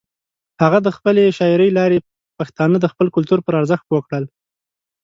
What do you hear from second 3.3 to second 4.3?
پر ارزښت پوه کړل.